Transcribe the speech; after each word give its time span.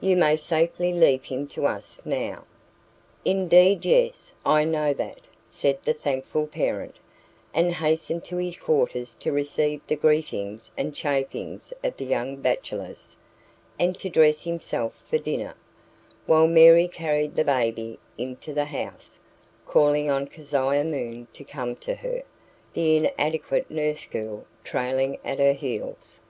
You 0.00 0.16
may 0.16 0.36
safely 0.36 0.92
leave 0.92 1.24
him 1.24 1.48
to 1.48 1.66
us 1.66 2.00
now." 2.04 2.44
"Indeed, 3.24 3.84
yes, 3.84 4.32
I 4.46 4.62
know 4.62 4.94
that," 4.94 5.20
said 5.44 5.82
the 5.82 5.92
thankful 5.92 6.46
parent, 6.46 6.94
and 7.52 7.72
hastened 7.72 8.22
to 8.26 8.36
his 8.36 8.54
new 8.58 8.62
quarters 8.62 9.16
to 9.16 9.32
receive 9.32 9.80
the 9.88 9.96
greetings 9.96 10.70
and 10.78 10.94
chaffings 10.94 11.72
of 11.82 11.96
the 11.96 12.04
young 12.04 12.36
bachelors, 12.36 13.16
and 13.76 13.98
to 13.98 14.08
dress 14.08 14.42
himself 14.44 14.92
for 15.10 15.18
dinner, 15.18 15.54
while 16.26 16.46
Mary 16.46 16.86
carried 16.86 17.34
the 17.34 17.42
baby 17.42 17.98
into 18.16 18.54
the 18.54 18.66
house, 18.66 19.18
calling 19.66 20.08
on 20.08 20.28
Keziah 20.28 20.84
Moon 20.84 21.26
to 21.32 21.42
come 21.42 21.74
to 21.82 21.96
her, 21.96 22.22
the 22.72 22.96
inadequate 22.98 23.68
nurse 23.68 24.06
girl 24.06 24.44
trailing 24.62 25.18
at 25.24 25.40
her 25.40 25.54
heels. 25.54 26.20